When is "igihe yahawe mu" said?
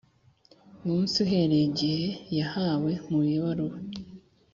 1.69-3.19